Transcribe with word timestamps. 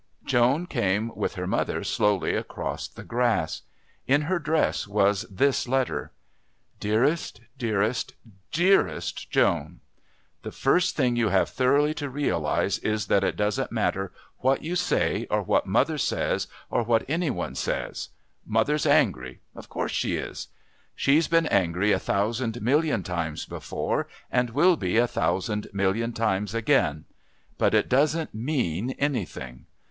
Joan 0.25 0.65
came 0.65 1.11
with 1.15 1.35
her 1.35 1.45
mother 1.45 1.83
slowly 1.83 2.33
across 2.35 2.87
the 2.87 3.03
grass. 3.03 3.61
In 4.07 4.23
her 4.23 4.39
dress 4.39 4.87
was 4.87 5.27
this 5.29 5.67
letter: 5.67 6.11
Dearest, 6.79 7.39
dearest, 7.55 8.15
dearest 8.51 9.29
Joan 9.29 9.79
The 10.41 10.51
first 10.51 10.95
thing 10.95 11.15
you 11.15 11.29
have 11.29 11.49
thoroughly 11.49 11.93
to 11.93 12.09
realise 12.09 12.79
is 12.79 13.05
that 13.09 13.23
it 13.23 13.35
doesn't 13.35 13.71
matter 13.71 14.11
what 14.39 14.63
you 14.63 14.75
say 14.75 15.27
or 15.29 15.43
what 15.43 15.67
mother 15.67 15.99
says 15.99 16.47
or 16.71 16.81
what 16.81 17.07
any 17.07 17.29
one 17.29 17.53
says. 17.53 18.09
Mother's 18.43 18.87
angry. 18.87 19.41
Of 19.53 19.69
course 19.69 19.91
she 19.91 20.15
is. 20.15 20.47
She's 20.95 21.27
been 21.27 21.45
angry 21.45 21.91
a 21.91 21.99
thousand 21.99 22.59
million 22.63 23.03
times 23.03 23.45
before 23.45 24.07
and 24.31 24.49
will 24.49 24.77
be 24.77 24.97
a 24.97 25.05
thousand 25.05 25.67
million 25.73 26.11
times 26.11 26.55
again. 26.55 27.05
But 27.59 27.75
it 27.75 27.87
doesn't 27.87 28.33
mean 28.33 28.95
anything. 28.97 29.67